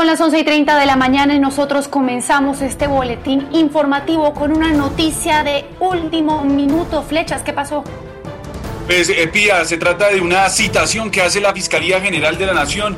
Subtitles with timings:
[0.00, 4.50] Son las 11 y 30 de la mañana y nosotros comenzamos este boletín informativo con
[4.50, 7.02] una noticia de último minuto.
[7.02, 7.84] Flechas, ¿qué pasó?
[8.86, 12.54] Pues, eh, Pía, se trata de una citación que hace la Fiscalía General de la
[12.54, 12.96] Nación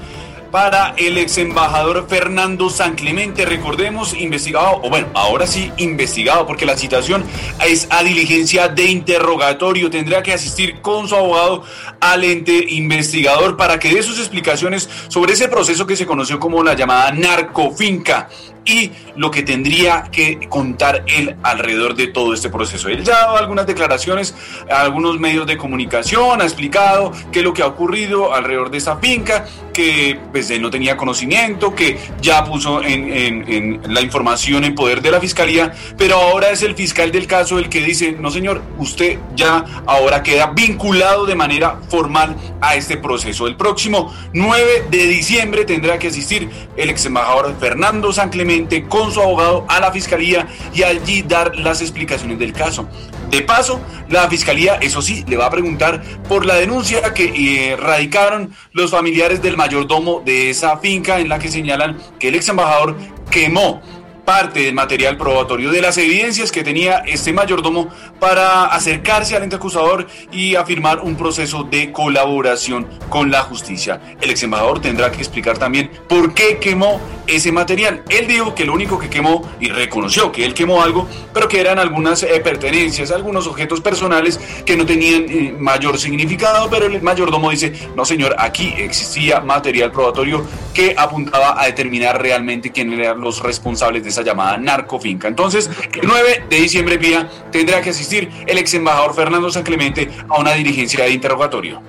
[0.53, 6.67] para el ex embajador Fernando San Clemente, recordemos, investigado, o bueno, ahora sí investigado, porque
[6.67, 7.25] la citación
[7.67, 11.64] es a diligencia de interrogatorio, tendrá que asistir con su abogado
[12.00, 16.63] al ente investigador para que dé sus explicaciones sobre ese proceso que se conoció como
[16.63, 18.29] la llamada narcofinca
[18.64, 22.89] y lo que tendría que contar él alrededor de todo este proceso.
[22.89, 24.35] Él ya ha dado algunas declaraciones
[24.71, 28.79] a algunos medios de comunicación, ha explicado qué es lo que ha ocurrido alrededor de
[28.79, 34.64] esta finca, que pues él no tenía conocimiento, que ya puso en, en, la información
[34.64, 38.12] en poder de la fiscalía, pero ahora es el fiscal del caso el que dice,
[38.12, 43.47] no señor, usted ya ahora queda vinculado de manera formal a este proceso.
[43.47, 49.12] El próximo 9 de diciembre tendrá que asistir el ex embajador Fernando San Clemente con
[49.12, 52.88] su abogado a la fiscalía y allí dar las explicaciones del caso.
[53.31, 57.77] De paso, la fiscalía, eso sí, le va a preguntar por la denuncia que eh,
[57.77, 62.48] radicaron los familiares del mayordomo de esa finca en la que señalan que el ex
[62.48, 62.97] embajador
[63.30, 63.80] quemó
[64.25, 67.89] parte del material probatorio de las evidencias que tenía este mayordomo
[68.20, 74.00] para acercarse al ente acusador y afirmar un proceso de colaboración con la justicia.
[74.20, 78.03] El ex embajador tendrá que explicar también por qué quemó ese material.
[78.09, 81.61] Él dijo que lo único que quemó y reconoció que él quemó algo, pero que
[81.61, 87.03] eran algunas eh, pertenencias, algunos objetos personales que no tenían eh, mayor significado, pero el
[87.03, 93.20] mayordomo dice, no señor, aquí existía material probatorio que apuntaba a determinar realmente quién eran
[93.20, 95.28] los responsables de esa llamada narcofinca.
[95.28, 100.08] Entonces, el 9 de diciembre, vía, tendrá que asistir el ex embajador Fernando San Clemente
[100.28, 101.82] a una diligencia de interrogatorio.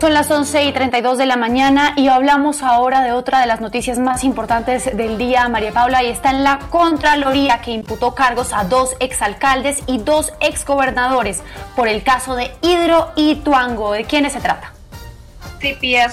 [0.00, 3.60] Son las 11 y 32 de la mañana y hablamos ahora de otra de las
[3.60, 8.54] noticias más importantes del día, María Paula, y está en la Contraloría que imputó cargos
[8.54, 11.42] a dos exalcaldes y dos exgobernadores
[11.76, 13.92] por el caso de Hidro y Tuango.
[13.92, 14.72] ¿De quiénes se trata?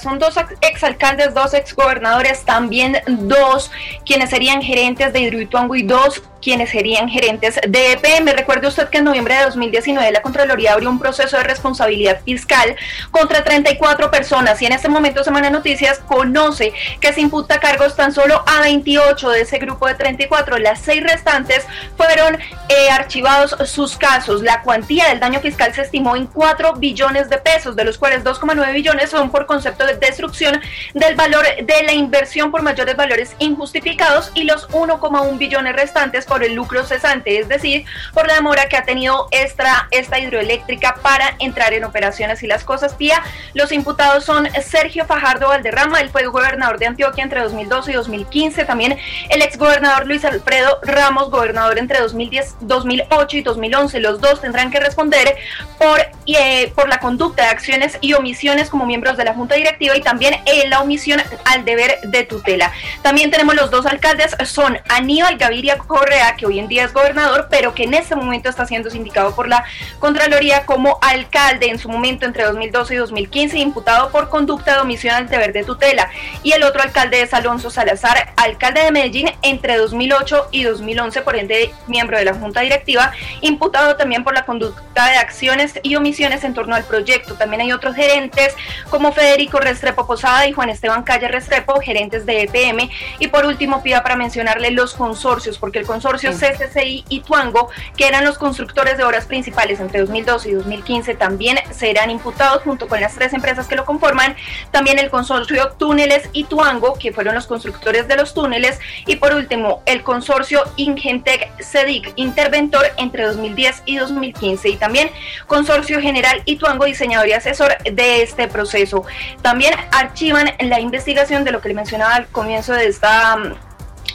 [0.02, 3.72] Son dos exalcaldes, dos exgobernadores, también dos
[4.06, 8.32] quienes serían gerentes de Hidroituango y dos quienes serían gerentes de EPM.
[8.34, 12.76] Recuerde usted que en noviembre de 2019 la Contraloría abrió un proceso de responsabilidad fiscal
[13.12, 18.12] contra 34 personas y en este momento Semana Noticias conoce que se imputa cargos tan
[18.12, 20.58] solo a 28 de ese grupo de 34.
[20.58, 21.66] Las seis restantes
[21.96, 22.38] fueron
[22.70, 24.42] eh, archivados sus casos.
[24.42, 28.24] La cuantía del daño fiscal se estimó en 4 billones de pesos, de los cuales
[28.24, 30.62] 2,9 billones son por concepto de destrucción
[30.94, 36.54] del valor de la inversión por mayores valores injustificados y los 1,1 billones restantes el
[36.54, 41.74] lucro cesante, es decir, por la demora que ha tenido esta, esta hidroeléctrica para entrar
[41.74, 43.22] en operaciones y las cosas pía.
[43.54, 48.66] Los imputados son Sergio Fajardo Valderrama, él fue gobernador de Antioquia entre 2012 y 2015,
[48.66, 48.98] también
[49.30, 54.00] el exgobernador Luis Alfredo Ramos, gobernador entre 2010, 2008 y 2011.
[54.00, 55.36] Los dos tendrán que responder
[55.78, 59.96] por, eh, por la conducta de acciones y omisiones como miembros de la Junta Directiva
[59.96, 62.72] y también en la omisión al deber de tutela.
[63.02, 67.48] También tenemos los dos alcaldes, son Aníbal Gaviria Correa, que hoy en día es gobernador,
[67.50, 69.64] pero que en este momento está siendo sindicado por la
[70.00, 75.16] Contraloría como alcalde en su momento entre 2012 y 2015, imputado por conducta de omisión
[75.16, 76.10] al deber de tutela.
[76.44, 81.36] Y el otro alcalde es Alonso Salazar, alcalde de Medellín entre 2008 y 2011, por
[81.36, 83.12] ende miembro de la Junta Directiva,
[83.42, 87.36] imputado también por la conducta de acciones y omisiones en torno al proyecto.
[87.36, 88.56] También hay otros gerentes
[88.90, 92.90] como Federico Restrepo Posada y Juan Esteban Calle Restrepo, gerentes de EPM.
[93.20, 97.70] Y por último, pida para mencionarle los consorcios, porque el consorcio consorcio CCCI y Tuango,
[97.98, 102.88] que eran los constructores de obras principales entre 2012 y 2015, también serán imputados junto
[102.88, 104.36] con las tres empresas que lo conforman.
[104.72, 108.80] También el consorcio Túneles y Tuango, que fueron los constructores de los túneles.
[109.06, 114.70] Y por último, el consorcio Ingentec CEDIC Interventor entre 2010 y 2015.
[114.70, 115.10] Y también
[115.46, 119.04] consorcio General y Tuango, diseñador y asesor de este proceso.
[119.42, 123.38] También archivan la investigación de lo que le mencionaba al comienzo de esta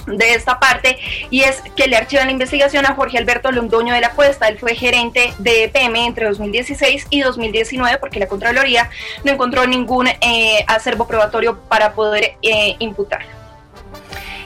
[0.07, 0.99] de esta parte
[1.31, 4.49] y es que le archivan la investigación a Jorge Alberto Londoño de la Cuesta.
[4.49, 8.91] Él fue gerente de EPM entre 2016 y 2019 porque la Contraloría
[9.25, 13.23] no encontró ningún eh, acervo probatorio para poder eh, imputar.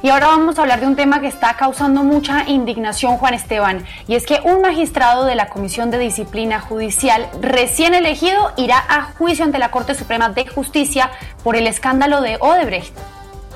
[0.03, 3.85] Y ahora vamos a hablar de un tema que está causando mucha indignación, Juan Esteban,
[4.07, 9.03] y es que un magistrado de la Comisión de Disciplina Judicial recién elegido irá a
[9.03, 11.11] juicio ante la Corte Suprema de Justicia
[11.43, 12.95] por el escándalo de Odebrecht.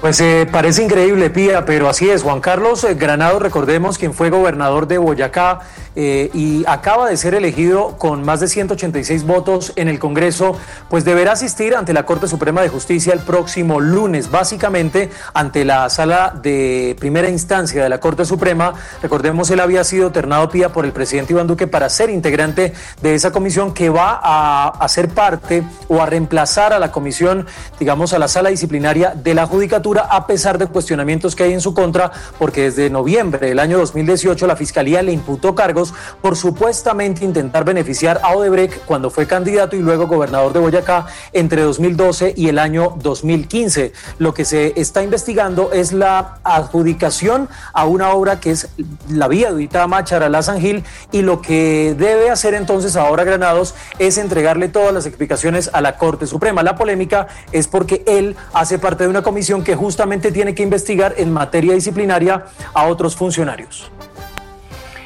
[0.01, 2.23] Pues eh, parece increíble, Pía, pero así es.
[2.23, 5.61] Juan Carlos eh, Granado, recordemos, quien fue gobernador de Boyacá
[5.95, 10.57] eh, y acaba de ser elegido con más de 186 votos en el Congreso,
[10.89, 15.91] pues deberá asistir ante la Corte Suprema de Justicia el próximo lunes, básicamente ante la
[15.91, 18.73] sala de primera instancia de la Corte Suprema.
[19.03, 23.15] Recordemos, él había sido ternado, Pía, por el presidente Iván Duque para ser integrante de
[23.15, 27.47] esa comisión que va a, a ser parte o a reemplazar a la comisión,
[27.79, 31.61] digamos, a la sala disciplinaria de la Judicatura a pesar de cuestionamientos que hay en
[31.61, 35.93] su contra, porque desde noviembre del año 2018 la Fiscalía le imputó cargos
[36.23, 41.63] por supuestamente intentar beneficiar a Odebrecht cuando fue candidato y luego gobernador de Boyacá entre
[41.63, 43.93] 2012 y el año 2015.
[44.19, 48.69] Lo que se está investigando es la adjudicación a una obra que es
[49.09, 53.75] la vía de Itama, Charalá, San Gil, y lo que debe hacer entonces ahora Granados
[53.99, 56.63] es entregarle todas las explicaciones a la Corte Suprema.
[56.63, 61.15] La polémica es porque él hace parte de una comisión que justamente tiene que investigar
[61.17, 62.45] en materia disciplinaria
[62.75, 63.91] a otros funcionarios.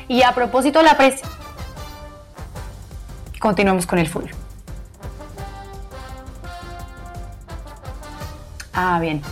[0.08, 1.20] Y a propósito la pres...
[3.38, 4.24] Continuamos con el full.
[8.72, 9.22] Ah, bien.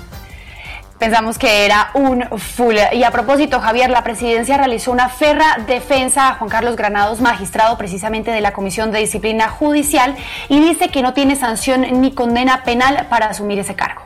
[1.00, 2.76] Pensamos que era un full.
[2.92, 7.76] Y a propósito, Javier, la presidencia realizó una ferra defensa a Juan Carlos Granados, magistrado
[7.76, 10.14] precisamente de la Comisión de Disciplina Judicial,
[10.48, 14.02] y dice que no tiene sanción ni condena penal para asumir ese cargo.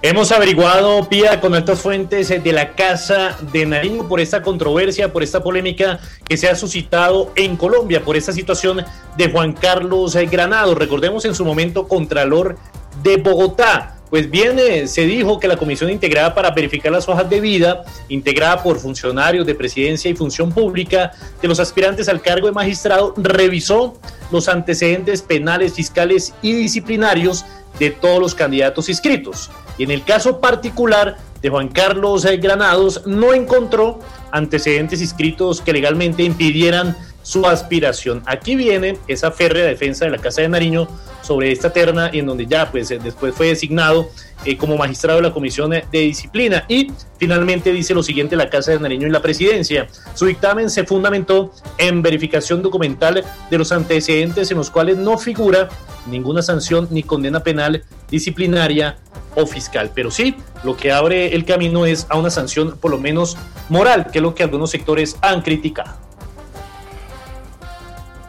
[0.00, 5.24] Hemos averiguado, Pía, con altas fuentes de la Casa de Nariño por esta controversia, por
[5.24, 8.84] esta polémica que se ha suscitado en Colombia, por esta situación
[9.16, 10.76] de Juan Carlos Granado.
[10.76, 12.56] Recordemos en su momento Contralor
[13.02, 13.96] de Bogotá.
[14.08, 17.82] Pues bien, eh, se dijo que la comisión integrada para verificar las hojas de vida,
[18.08, 21.10] integrada por funcionarios de presidencia y función pública
[21.42, 23.98] de los aspirantes al cargo de magistrado, revisó
[24.30, 27.44] los antecedentes penales, fiscales y disciplinarios
[27.78, 29.50] de todos los candidatos inscritos.
[29.76, 34.00] Y en el caso particular de Juan Carlos eh, Granados, no encontró
[34.32, 36.96] antecedentes inscritos que legalmente impidieran
[37.28, 38.22] su aspiración.
[38.24, 40.88] Aquí viene esa férrea defensa de la Casa de Nariño
[41.20, 44.08] sobre esta terna en donde ya pues eh, después fue designado
[44.46, 48.70] eh, como magistrado de la Comisión de Disciplina y finalmente dice lo siguiente la Casa
[48.70, 49.88] de Nariño y la Presidencia.
[50.14, 55.68] Su dictamen se fundamentó en verificación documental de los antecedentes en los cuales no figura
[56.06, 58.96] ninguna sanción ni condena penal disciplinaria
[59.34, 59.90] o fiscal.
[59.94, 60.34] Pero sí,
[60.64, 63.36] lo que abre el camino es a una sanción por lo menos
[63.68, 66.07] moral, que es lo que algunos sectores han criticado.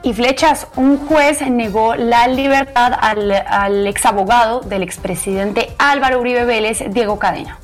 [0.01, 6.83] Y flechas, un juez negó la libertad al, al exabogado del expresidente Álvaro Uribe Vélez,
[6.89, 7.59] Diego Cadena.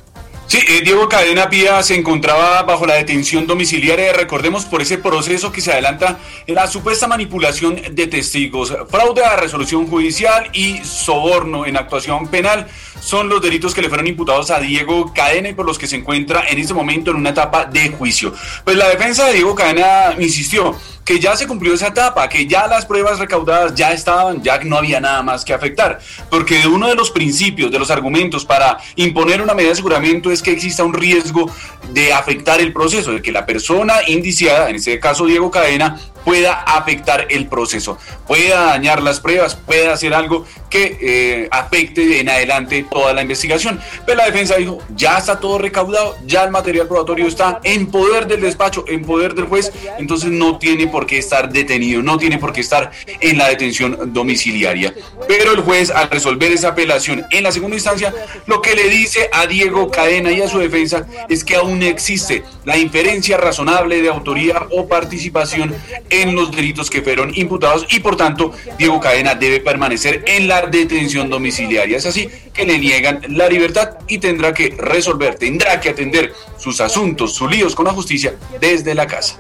[0.47, 5.51] Sí, eh, Diego Cadena Pía se encontraba bajo la detención domiciliaria, recordemos por ese proceso
[5.51, 11.77] que se adelanta la supuesta manipulación de testigos, fraude a resolución judicial y soborno en
[11.77, 12.67] actuación penal
[12.99, 15.95] son los delitos que le fueron imputados a Diego Cadena y por los que se
[15.95, 18.33] encuentra en este momento en una etapa de juicio.
[18.63, 20.75] Pues la defensa de Diego Cadena insistió
[21.05, 24.75] que ya se cumplió esa etapa, que ya las pruebas recaudadas ya estaban, ya no
[24.75, 25.99] había nada más que afectar,
[26.31, 30.41] porque uno de los principios, de los argumentos para imponer una medida de aseguramiento es
[30.41, 31.49] que exista un riesgo
[31.91, 36.53] de afectar el proceso, de que la persona indiciada, en este caso Diego Cadena, pueda
[36.53, 42.85] afectar el proceso, pueda dañar las pruebas, pueda hacer algo que eh, afecte en adelante
[42.89, 43.79] toda la investigación.
[44.05, 48.27] Pero la defensa dijo, ya está todo recaudado, ya el material probatorio está en poder
[48.27, 52.39] del despacho, en poder del juez, entonces no tiene por qué estar detenido, no tiene
[52.39, 54.93] por qué estar en la detención domiciliaria.
[55.27, 58.13] Pero el juez, al resolver esa apelación en la segunda instancia,
[58.47, 62.43] lo que le dice a Diego Cadena y a su defensa es que aún existe
[62.65, 65.75] la inferencia razonable de autoría o participación
[66.09, 70.63] en los delitos que fueron imputados y por tanto Diego Cadena debe permanecer en la
[70.63, 71.97] detención domiciliaria.
[71.97, 76.81] Es así que le niegan la libertad y tendrá que resolver, tendrá que atender sus
[76.81, 79.39] asuntos, sus líos con la justicia desde la casa.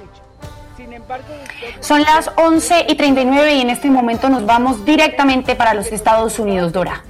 [1.79, 6.39] Son las 11 y 39 y en este momento nos vamos directamente para los Estados
[6.39, 7.03] Unidos, Dora.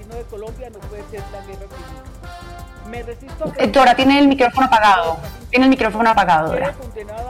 [3.58, 5.18] Eh, Dora, tiene el micrófono apagado.
[5.56, 6.76] Tiene el micrófono apagado, Dora.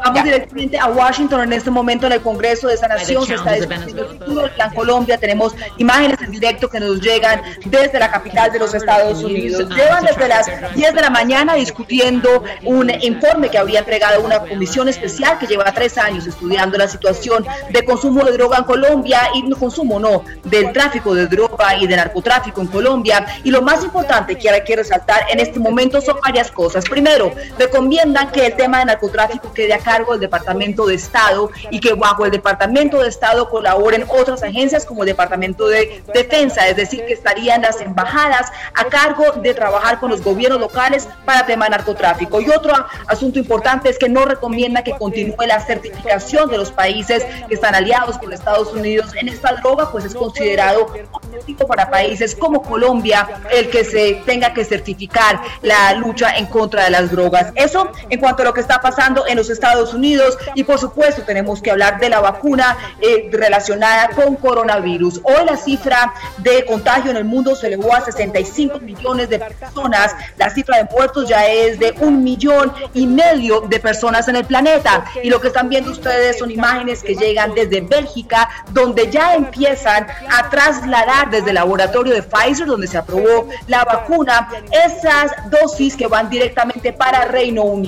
[0.03, 3.23] Vamos directamente a Washington en este momento en el Congreso de esa nación.
[3.23, 5.19] Se está discutiendo el futuro del Plan Colombia.
[5.19, 9.69] Tenemos imágenes en directo que nos llegan desde la capital de los Estados Unidos.
[9.69, 14.89] Llevan desde las 10 de la mañana discutiendo un informe que habría entregado una comisión
[14.89, 19.43] especial que lleva tres años estudiando la situación de consumo de droga en Colombia y
[19.43, 23.23] no consumo, no, del tráfico de droga y de narcotráfico en Colombia.
[23.43, 26.83] Y lo más importante que hay que resaltar en este momento son varias cosas.
[26.85, 31.51] Primero, recomienda entiendan que el tema de narcotráfico quede a cargo del Departamento de Estado
[31.69, 36.67] y que bajo el Departamento de Estado colaboren otras agencias como el Departamento de Defensa,
[36.67, 41.45] es decir, que estarían las embajadas a cargo de trabajar con los gobiernos locales para
[41.45, 42.39] tema narcotráfico.
[42.39, 42.73] Y otro
[43.07, 47.75] asunto importante es que no recomienda que continúe la certificación de los países que están
[47.75, 53.27] aliados con Estados Unidos en esta droga, pues es considerado objetivo para países como Colombia
[53.51, 57.51] el que se tenga que certificar la lucha en contra de las drogas.
[57.55, 61.23] Eso en cuanto a lo que está pasando en los Estados Unidos y por supuesto
[61.23, 65.21] tenemos que hablar de la vacuna eh, relacionada con coronavirus.
[65.23, 70.15] Hoy la cifra de contagio en el mundo se elevó a 65 millones de personas.
[70.37, 74.45] La cifra de muertos ya es de un millón y medio de personas en el
[74.45, 75.05] planeta.
[75.23, 80.07] Y lo que están viendo ustedes son imágenes que llegan desde Bélgica, donde ya empiezan
[80.29, 86.07] a trasladar desde el laboratorio de Pfizer, donde se aprobó la vacuna, esas dosis que
[86.07, 87.84] van directamente para Reino Unido,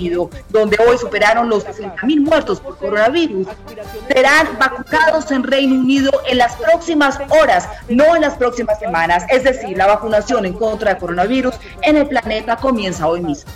[0.50, 3.48] donde hoy superaron los 60 mil muertos por coronavirus.
[4.08, 9.24] Serán vacunados en Reino Unido en las próximas horas, no en las próximas semanas.
[9.30, 13.52] Es decir, la vacunación en contra de coronavirus en el planeta comienza hoy mismo.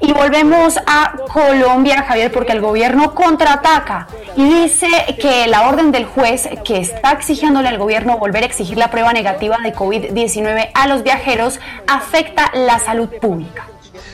[0.00, 4.88] Y volvemos a Colombia, Javier, porque el gobierno contraataca y dice
[5.20, 9.12] que la orden del juez que está exigiéndole al gobierno volver a exigir la prueba
[9.12, 13.71] negativa de COVID-19 a los viajeros afecta la salud pública.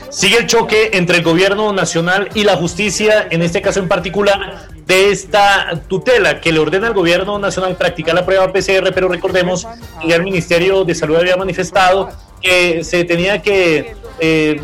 [0.09, 4.67] Sigue el choque entre el gobierno nacional y la justicia, en este caso en particular,
[4.85, 9.67] de esta tutela que le ordena al gobierno nacional practicar la prueba PCR, pero recordemos
[10.01, 12.09] que el Ministerio de Salud había manifestado
[12.41, 14.59] que se tenía que eh,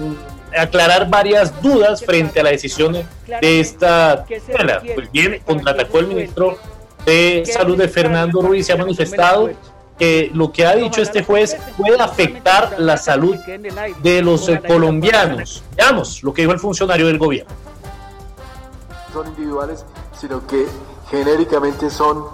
[0.58, 4.82] aclarar varias dudas frente a la decisión de esta tutela.
[4.96, 6.58] Pues bien, contraatacó el ministro
[7.06, 9.52] de Salud de Fernando Ruiz, se ha manifestado
[9.98, 13.36] que lo que ha dicho este juez puede afectar la salud
[14.02, 15.64] de los colombianos.
[15.76, 17.54] Veamos lo que dijo el funcionario del gobierno.
[19.14, 19.86] Son individuales,
[20.20, 20.66] sino que
[21.10, 22.26] genéricamente son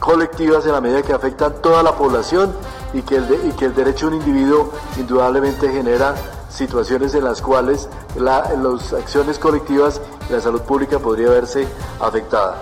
[0.00, 2.52] colectivas en la medida que afectan toda la población
[2.92, 6.14] y que el, y que el derecho de un individuo indudablemente genera
[6.50, 11.66] situaciones en las cuales las acciones colectivas y la salud pública podría verse
[12.00, 12.56] afectada.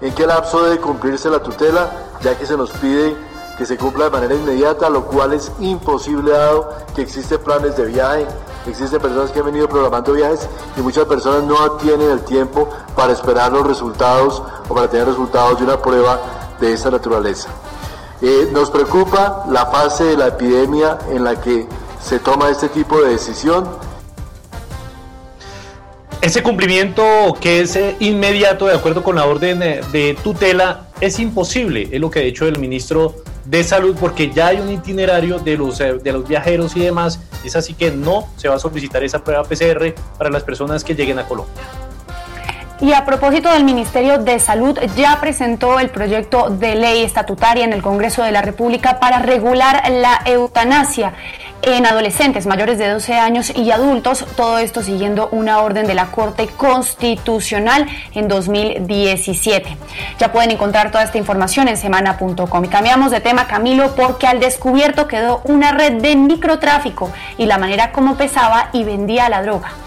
[0.00, 1.90] ¿En qué lapso debe cumplirse la tutela?
[2.22, 3.16] Ya que se nos pide
[3.56, 7.86] que se cumpla de manera inmediata, lo cual es imposible dado que existen planes de
[7.86, 8.26] viaje,
[8.66, 13.12] existen personas que han venido programando viajes y muchas personas no tienen el tiempo para
[13.12, 16.20] esperar los resultados o para tener resultados de una prueba
[16.60, 17.48] de esta naturaleza.
[18.20, 21.66] Eh, nos preocupa la fase de la epidemia en la que
[22.00, 23.68] se toma este tipo de decisión.
[26.20, 27.02] Ese cumplimiento
[27.40, 32.00] que es eh, inmediato de acuerdo con la orden eh, de tutela es imposible, es
[32.00, 35.80] lo que ha dicho el ministro de salud porque ya hay un itinerario de los,
[35.80, 39.22] eh, de los viajeros y demás, es así que no se va a solicitar esa
[39.22, 41.62] prueba PCR para las personas que lleguen a Colombia.
[42.80, 47.72] Y a propósito del Ministerio de Salud, ya presentó el proyecto de ley estatutaria en
[47.72, 51.14] el Congreso de la República para regular la eutanasia
[51.62, 56.06] en adolescentes mayores de 12 años y adultos, todo esto siguiendo una orden de la
[56.06, 59.76] Corte Constitucional en 2017.
[60.18, 62.66] Ya pueden encontrar toda esta información en semana.com.
[62.66, 67.92] Cambiamos de tema, Camilo, porque al descubierto quedó una red de microtráfico y la manera
[67.92, 69.81] como pesaba y vendía la droga.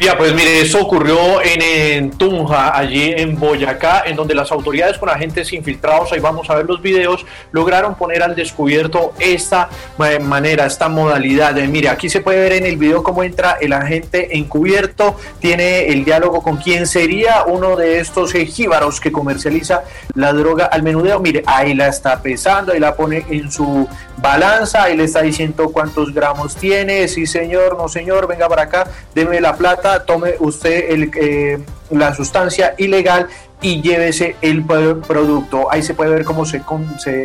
[0.00, 5.08] Ya, pues mire, eso ocurrió en, Tunja, allí en Boyacá, en donde las autoridades con
[5.08, 9.68] agentes infiltrados, ahí vamos a ver los videos, lograron poner al descubierto esta
[10.04, 11.54] eh, manera, esta modalidad.
[11.54, 15.86] De, mire, aquí se puede ver en el video cómo entra el agente encubierto, tiene
[15.86, 19.84] el diálogo con quién sería uno de estos jíbaros que comercializa
[20.14, 21.20] la droga al menudeo.
[21.20, 25.70] Mire, ahí la está pesando, ahí la pone en su balanza, ahí le está diciendo
[25.70, 30.90] cuántos gramos tiene, sí señor, no señor, venga para acá, deme la plata, tome usted
[30.90, 31.58] el, eh,
[31.90, 33.28] la sustancia ilegal
[33.60, 35.70] y llévese el producto.
[35.70, 36.62] Ahí se puede ver cómo se,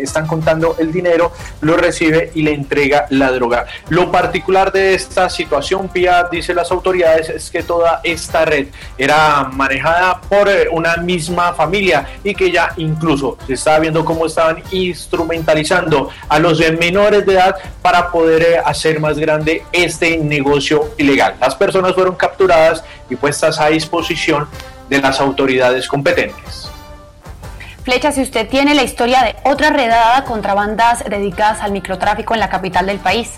[0.02, 1.32] están contando el dinero,
[1.62, 3.66] lo recibe y le entrega la droga.
[3.90, 8.68] Lo particular de esta situación, Pia, dice las autoridades, es que toda esta red
[8.98, 14.26] era manejada por eh, una misma familia y que ya incluso se estaba viendo cómo
[14.26, 20.94] estaban instrumentalizando a los menores de edad para poder eh, hacer más grande este negocio
[20.98, 21.36] ilegal.
[21.40, 24.48] Las personas fueron capturadas y puestas a disposición
[24.90, 26.70] de las autoridades competentes.
[27.84, 32.40] Flecha, si usted tiene la historia de otra redada contra bandas dedicadas al microtráfico en
[32.40, 33.30] la capital del país.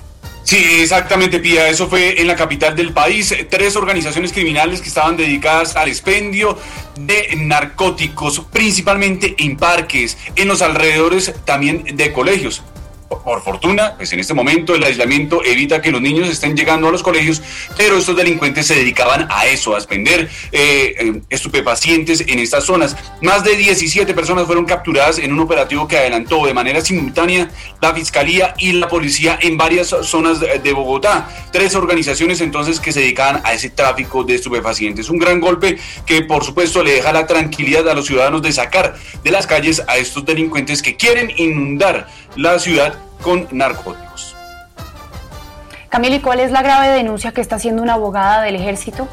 [0.43, 1.69] Sí, exactamente, Pía.
[1.69, 3.33] Eso fue en la capital del país.
[3.49, 6.57] Tres organizaciones criminales que estaban dedicadas al expendio
[6.99, 12.63] de narcóticos, principalmente en parques, en los alrededores también de colegios.
[13.19, 16.91] Por fortuna, pues en este momento el aislamiento evita que los niños estén llegando a
[16.91, 17.41] los colegios,
[17.77, 22.95] pero estos delincuentes se dedicaban a eso, a expender eh, eh, estupefacientes en estas zonas.
[23.21, 27.49] Más de 17 personas fueron capturadas en un operativo que adelantó de manera simultánea
[27.81, 31.29] la Fiscalía y la Policía en varias zonas de Bogotá.
[31.51, 35.09] Tres organizaciones entonces que se dedicaban a ese tráfico de estupefacientes.
[35.09, 38.95] Un gran golpe que por supuesto le deja la tranquilidad a los ciudadanos de sacar
[39.23, 44.35] de las calles a estos delincuentes que quieren inundar la ciudad con narcóticos.
[45.89, 49.07] Camila, ¿y cuál es la grave denuncia que está haciendo una abogada del ejército?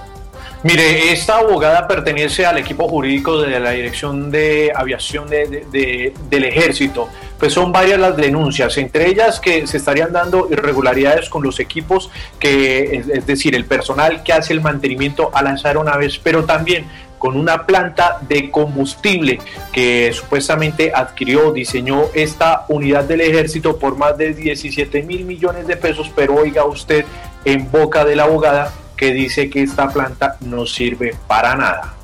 [0.65, 7.09] Mire, esta abogada pertenece al equipo jurídico de la Dirección de Aviación del Ejército.
[7.39, 12.11] Pues son varias las denuncias, entre ellas que se estarían dando irregularidades con los equipos,
[12.41, 16.87] que es decir, el personal que hace el mantenimiento a las aeronaves, pero también
[17.19, 19.41] con una planta de combustible
[19.73, 25.77] que supuestamente adquirió, diseñó esta unidad del ejército por más de 17 mil millones de
[25.77, 27.05] pesos, pero oiga usted
[27.45, 31.95] en boca de la abogada que dice que esta planta no sirve para nada.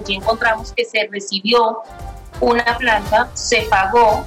[0.00, 1.82] Allí encontramos que se recibió
[2.40, 4.24] una planta, se pagó,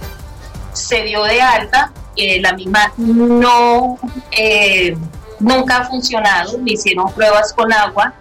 [0.72, 3.98] se dio de alta, eh, la misma no,
[4.32, 4.96] eh,
[5.40, 8.14] nunca ha funcionado, le hicieron pruebas con agua,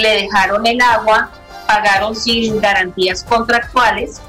[0.00, 1.30] le dejaron el agua,
[1.66, 4.20] pagaron sin garantías contractuales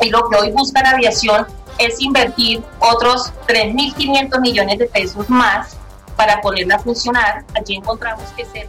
[0.00, 1.46] y lo que hoy busca la aviación
[1.78, 5.76] es invertir otros 3.500 millones de pesos más
[6.16, 7.44] para ponerla a funcionar.
[7.54, 8.68] Allí encontramos que se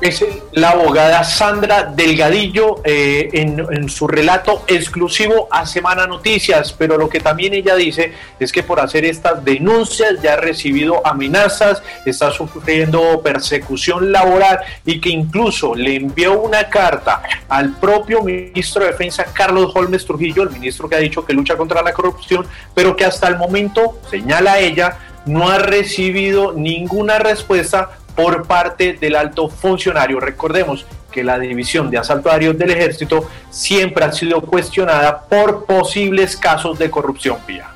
[0.00, 7.08] es la abogada Sandra Delgadillo eh, en, su relato exclusivo a Semana Noticias, pero lo
[7.08, 12.30] que también ella dice es que por hacer estas denuncias ya ha recibido amenazas, está
[12.30, 19.24] sufriendo persecución laboral y que incluso le envió una carta al propio ministro de Defensa
[19.32, 23.04] Carlos Holmes Trujillo, el ministro que ha dicho que lucha contra la corrupción, pero que
[23.04, 30.20] hasta el momento, señala ella, no ha recibido ninguna respuesta por parte del alto funcionario.
[30.20, 36.36] Recordemos que la división de asalto aéreo del ejército siempre ha sido cuestionada por posibles
[36.36, 37.68] casos de corrupción vía.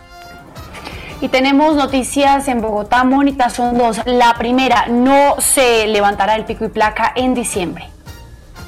[1.20, 4.00] Y tenemos noticias en Bogotá, Mónica, son dos.
[4.06, 7.88] La primera, no se levantará el pico y placa en diciembre.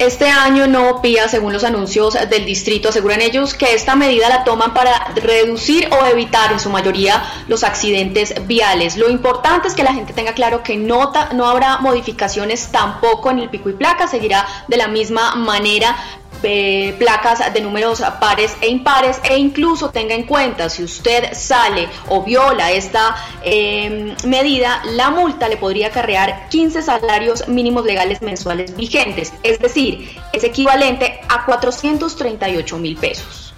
[0.00, 4.44] Este año no pía, según los anuncios del distrito, aseguran ellos que esta medida la
[4.44, 8.96] toman para reducir o evitar en su mayoría los accidentes viales.
[8.96, 13.40] Lo importante es que la gente tenga claro que no, no habrá modificaciones tampoco en
[13.40, 15.94] el pico y placa, seguirá de la misma manera
[16.42, 21.88] eh, placas de números pares e impares e incluso tenga en cuenta si usted sale
[22.08, 28.76] o viola esta em, medida, la multa le podría acarrear 15 salarios mínimos legales mensuales
[28.76, 33.54] vigentes, es decir, es equivalente a 438 mil pesos.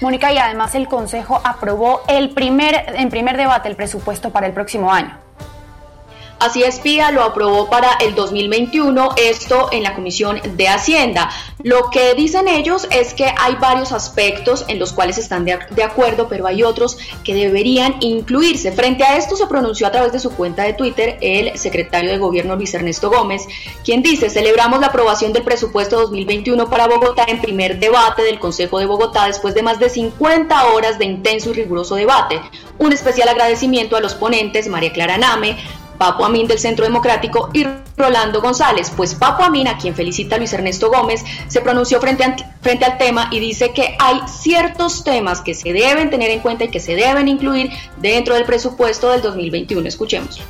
[0.00, 4.52] Mónica, y además el Consejo aprobó el primer, en primer debate el presupuesto para el
[4.52, 5.25] próximo año.
[6.38, 11.30] Así es, PIA lo aprobó para el 2021, esto en la Comisión de Hacienda.
[11.62, 15.82] Lo que dicen ellos es que hay varios aspectos en los cuales están de, de,
[15.82, 18.70] acuerdo, pero hay otros que deberían incluirse.
[18.72, 22.18] Frente a esto se pronunció a través de su cuenta de Twitter el secretario de
[22.18, 23.46] Gobierno Luis Ernesto Gómez,
[23.82, 28.78] quien dice, celebramos la aprobación del presupuesto 2021 para Bogotá en primer debate del Consejo
[28.78, 32.42] de Bogotá después de más de 50 horas de intenso y riguroso debate.
[32.78, 35.56] Un especial agradecimiento a los ponentes, María Clara Name,
[35.96, 40.52] Papo Amin del Centro Democrático y Rolando González, pues Papo Amin, a quien felicita Luis
[40.52, 42.24] Ernesto Gómez, se pronunció frente,
[42.60, 46.64] frente al tema y dice que hay ciertos temas que se deben tener en cuenta
[46.64, 49.88] y que se deben incluir dentro del presupuesto del 2021.
[49.88, 50.40] Escuchemos.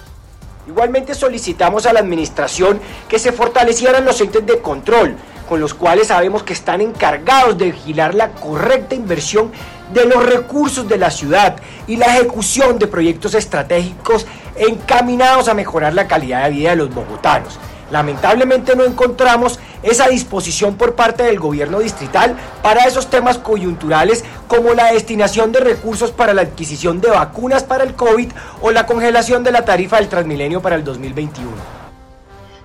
[0.66, 5.16] Igualmente solicitamos a la Administración que se fortalecieran los entes de control,
[5.48, 9.52] con los cuales sabemos que están encargados de vigilar la correcta inversión
[9.92, 15.94] de los recursos de la ciudad y la ejecución de proyectos estratégicos encaminados a mejorar
[15.94, 17.59] la calidad de vida de los bogotanos.
[17.90, 24.75] Lamentablemente no encontramos esa disposición por parte del gobierno distrital para esos temas coyunturales como
[24.75, 29.44] la destinación de recursos para la adquisición de vacunas para el COVID o la congelación
[29.44, 31.86] de la tarifa del Transmilenio para el 2021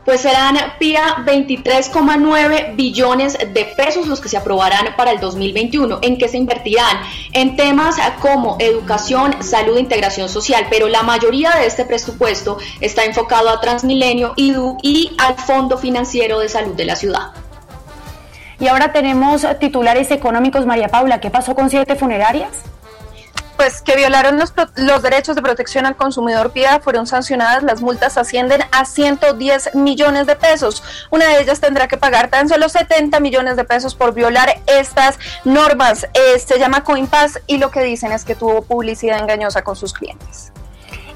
[0.06, 6.18] pues serán PIA 23,9 billones de pesos los que se aprobarán para el 2021, en
[6.18, 6.98] que se invertirán
[7.34, 13.06] en temas como educación, salud e integración social, pero la mayoría de este presupuesto está
[13.06, 17.32] enfocado a Transmilenio, y al Fondo Financiero de Salud de la ciudad.
[18.60, 22.71] Y ahora tenemos titulares económicos, María Paula, ¿qué pasó con siete funerarias?
[23.62, 27.62] Pues que violaron los, los, derechos de protección al consumidor PIA fueron sancionadas.
[27.62, 30.82] Las multas ascienden a 110 millones de pesos.
[31.12, 35.19] Una de ellas tendrá que pagar tan solo 70 millones de pesos por violar estas
[35.45, 36.08] normas.
[36.15, 39.93] Eh, se llama CoinPass y lo que dicen es que tuvo publicidad engañosa con sus
[39.93, 40.52] clientes.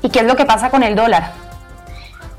[0.04, 1.32] ¿Y qué es lo que pasa con el dólar?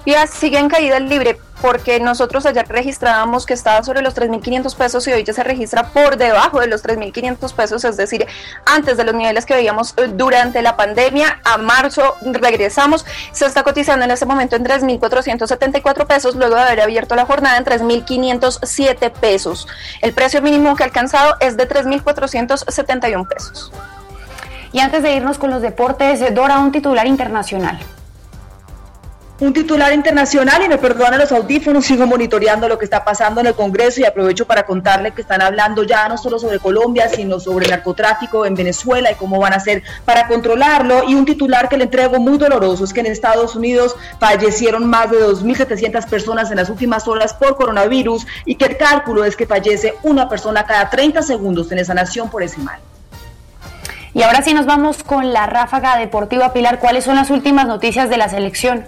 [0.05, 5.07] PIA sigue en caída libre porque nosotros ayer registrábamos que estaba sobre los 3.500 pesos
[5.09, 8.27] y hoy ya se registra por debajo de los 3.500 pesos, es decir,
[8.65, 11.41] antes de los niveles que veíamos eh, durante la pandemia.
[11.45, 16.81] A marzo regresamos, se está cotizando en este momento en 3.474 pesos, luego de haber
[16.81, 19.67] abierto la jornada en 3.507 pesos.
[20.03, 23.73] El precio mínimo que ha alcanzado es de 3.471 pesos.
[24.73, 27.79] Y antes de irnos con los deportes, Dora, un titular internacional
[29.39, 33.49] un titular internacional y me perdonan los audífonos, sigo monitoreando lo que está pasando en
[33.49, 37.39] el Congreso y aprovecho para contarle que están hablando ya no solo sobre Colombia, sino
[37.39, 41.05] sobre el narcotráfico en Venezuela y cómo van a hacer para controlarlo.
[41.07, 45.11] Y un titular que le entrego muy doloroso es que en Estados Unidos fallecieron más
[45.11, 49.47] de 2.700 personas en las últimas horas por coronavirus y que el cálculo es que
[49.47, 52.81] fallece una persona cada 30 segundos en esa nación por ese mal.
[54.15, 56.55] Y ahora sí nos vamos con la ráfaga deportiva.
[56.55, 58.87] Pilar, ¿cuáles son las últimas noticias de la selección?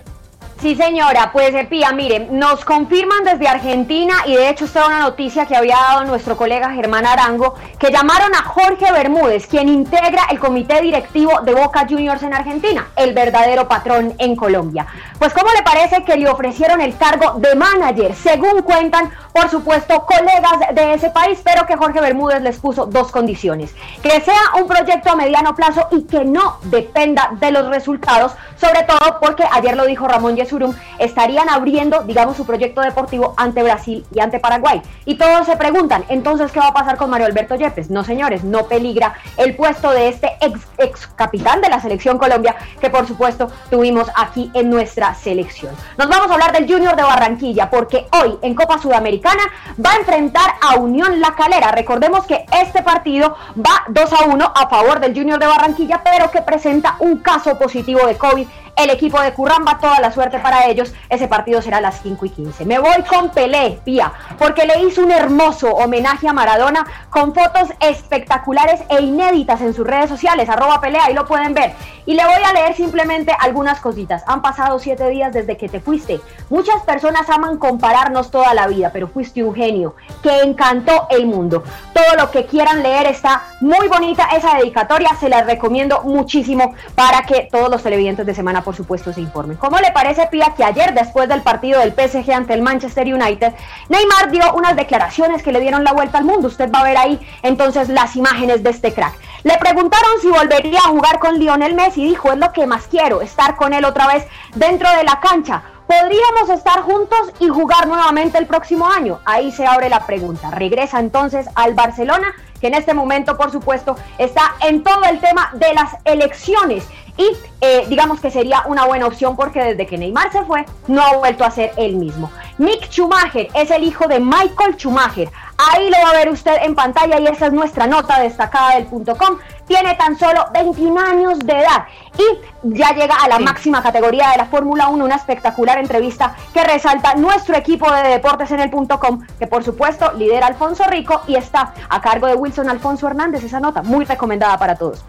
[0.61, 4.99] Sí, señora, pues Pía, miren, nos confirman desde Argentina y de hecho esta es una
[4.99, 10.25] noticia que había dado nuestro colega Germán Arango, que llamaron a Jorge Bermúdez, quien integra
[10.33, 14.85] el comité directivo de Boca Juniors en Argentina, el verdadero patrón en Colombia.
[15.21, 18.16] Pues ¿cómo le parece que le ofrecieron el cargo de manager?
[18.16, 23.11] Según cuentan, por supuesto, colegas de ese país, pero que Jorge Bermúdez les puso dos
[23.11, 23.75] condiciones.
[24.03, 28.83] Que sea un proyecto a mediano plazo y que no dependa de los resultados, sobre
[28.83, 34.05] todo porque ayer lo dijo Ramón Yesurum, estarían abriendo, digamos, su proyecto deportivo ante Brasil
[34.12, 34.83] y ante Paraguay.
[35.05, 37.91] Y todos se preguntan, entonces, ¿qué va a pasar con Mario Alberto Yepes?
[37.91, 42.57] No, señores, no peligra el puesto de este ex, ex capitán de la selección Colombia,
[42.81, 45.75] que por supuesto tuvimos aquí en nuestra selección.
[45.97, 48.79] Nos vamos a hablar del Junior de Barranquilla, porque hoy en Copa
[49.24, 51.72] Va a enfrentar a Unión La Calera.
[51.72, 56.31] Recordemos que este partido va 2 a 1 a favor del Junior de Barranquilla, pero
[56.31, 58.46] que presenta un caso positivo de COVID
[58.79, 60.95] el equipo de Curramba, toda la suerte para ellos.
[61.09, 62.64] Ese partido será a las 5 y 15.
[62.64, 67.71] Me voy con Pelé, Pía, porque le hizo un hermoso homenaje a Maradona con fotos
[67.81, 71.73] espectaculares e inéditas en sus redes sociales, arroba Pelé, ahí lo pueden ver.
[72.07, 74.23] Y le voy a leer simplemente algunas cositas.
[74.27, 76.21] Han pasado siete días desde que te fuiste.
[76.49, 81.64] Muchas personas aman compararnos toda la vida, pero fuiste un genio que encantó el mundo.
[81.93, 87.23] Todo lo que quieran leer está muy bonita esa dedicatoria, se las recomiendo muchísimo para
[87.23, 89.57] que todos los televidentes de Semana por supuesto, se informen.
[89.57, 93.54] ¿Cómo le parece, Pía, que ayer, después del partido del PSG ante el Manchester United,
[93.88, 96.48] Neymar dio unas declaraciones que le dieron la vuelta al mundo?
[96.48, 99.14] Usted va a ver ahí entonces las imágenes de este crack.
[99.42, 102.88] Le preguntaron si volvería a jugar con Lionel Messi y dijo, es lo que más
[102.88, 105.62] quiero, estar con él otra vez dentro de la cancha.
[105.87, 109.20] ¿Podríamos estar juntos y jugar nuevamente el próximo año?
[109.24, 110.50] Ahí se abre la pregunta.
[110.50, 115.52] Regresa entonces al Barcelona, que en este momento, por supuesto, está en todo el tema
[115.54, 116.87] de las elecciones
[117.18, 121.02] y eh, digamos que sería una buena opción porque desde que Neymar se fue no
[121.02, 122.31] ha vuelto a ser el mismo.
[122.59, 125.28] Mick Schumacher es el hijo de Michael Schumacher.
[125.59, 128.87] Ahí lo va a ver usted en pantalla y esa es nuestra nota destacada del
[128.87, 129.38] punto com.
[129.66, 134.38] Tiene tan solo 21 años de edad y ya llega a la máxima categoría de
[134.38, 139.00] la Fórmula 1, una espectacular entrevista que resalta nuestro equipo de deportes en el punto
[139.00, 143.42] com, que por supuesto lidera Alfonso Rico y está a cargo de Wilson Alfonso Hernández.
[143.42, 145.04] Esa nota muy recomendada para todos.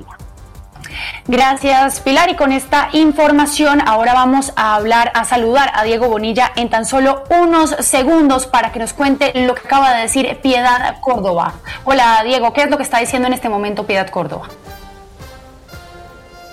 [1.27, 2.29] Gracias, Pilar.
[2.29, 6.85] Y con esta información ahora vamos a hablar, a saludar a Diego Bonilla en tan
[6.85, 11.53] solo unos segundos para que nos cuente lo que acaba de decir Piedad Córdoba.
[11.83, 14.49] Hola, Diego, ¿qué es lo que está diciendo en este momento Piedad Córdoba?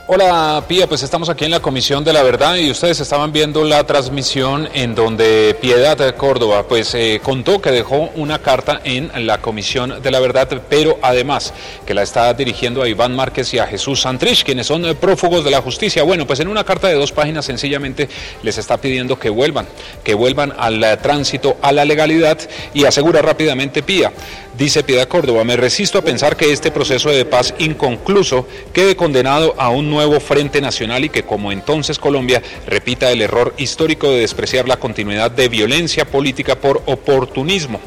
[0.09, 3.65] Hola Pía, pues estamos aquí en la Comisión de la Verdad y ustedes estaban viendo
[3.65, 9.39] la transmisión en donde Piedad Córdoba pues eh, contó que dejó una carta en la
[9.39, 11.53] Comisión de la Verdad, pero además
[11.85, 15.45] que la está dirigiendo a Iván Márquez y a Jesús Santrich, quienes son eh, prófugos
[15.45, 16.05] de la justicia.
[16.05, 18.09] Bueno, pues en una carta de dos páginas sencillamente
[18.45, 19.67] les está pidiendo que vuelvan,
[20.05, 22.39] que vuelvan al eh, tránsito, a la legalidad
[22.73, 24.13] y asegura rápidamente Pía.
[24.57, 29.55] Dice Piedad Córdoba, me resisto a pensar que este proceso de paz inconcluso quede condenado
[29.59, 34.21] a un nuevo Frente Nacional y que como entonces Colombia repita el error histórico de
[34.21, 37.81] despreciar la continuidad de violencia política por oportunismo.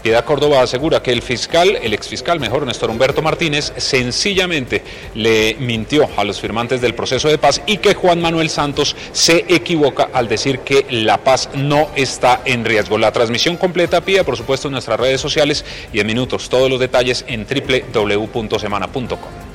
[0.00, 4.82] Piedad Córdoba asegura que el fiscal, el exfiscal mejor, Néstor Humberto Martínez, sencillamente
[5.14, 9.44] le mintió a los firmantes del proceso de paz y que Juan Manuel Santos se
[9.48, 12.96] equivoca al decir que la paz no está en riesgo.
[12.96, 16.48] La transmisión completa, Pía, por supuesto, en nuestras redes sociales y en minutos.
[16.48, 19.49] Todos los detalles en www.semana.com.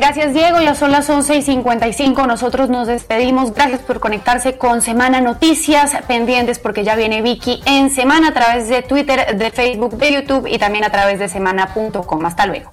[0.00, 0.62] Gracias, Diego.
[0.62, 2.26] Ya son las 11 y 55.
[2.26, 3.52] Nosotros nos despedimos.
[3.52, 5.94] Gracias por conectarse con Semana Noticias.
[6.08, 10.46] Pendientes porque ya viene Vicky en Semana a través de Twitter, de Facebook, de YouTube
[10.46, 12.24] y también a través de semana.com.
[12.24, 12.70] Hasta luego.